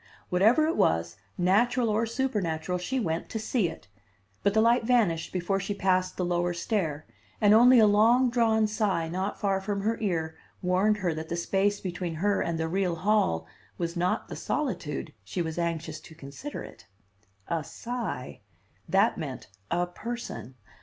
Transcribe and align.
Whatever 0.29 0.65
it 0.65 0.77
was, 0.77 1.15
natural 1.37 1.87
or 1.87 2.07
supernatural, 2.07 2.79
she 2.79 2.99
went 2.99 3.29
to 3.29 3.37
see 3.37 3.69
it; 3.69 3.87
but 4.41 4.55
the 4.55 4.59
light 4.59 4.83
vanished 4.83 5.31
before 5.31 5.59
she 5.59 5.75
passed 5.75 6.17
the 6.17 6.25
lower 6.25 6.55
stair, 6.55 7.05
and 7.39 7.53
only 7.53 7.77
a 7.77 7.85
long 7.85 8.31
drawn 8.31 8.65
sigh 8.65 9.07
not 9.07 9.39
far 9.39 9.61
from 9.61 9.81
her 9.81 9.99
ear 9.99 10.35
warned 10.59 10.97
her 10.97 11.13
that 11.13 11.29
the 11.29 11.35
space 11.35 11.79
between 11.79 12.15
her 12.15 12.41
and 12.41 12.57
the 12.57 12.67
real 12.67 12.95
hall 12.95 13.45
was 13.77 13.95
not 13.95 14.27
the 14.27 14.35
solitude 14.35 15.13
she 15.23 15.39
was 15.43 15.59
anxious 15.59 15.99
to 15.99 16.15
consider 16.15 16.63
it. 16.63 16.87
A 17.47 17.63
sigh! 17.63 18.41
That 18.89 19.19
meant 19.19 19.49
a 19.69 19.85
person. 19.85 20.55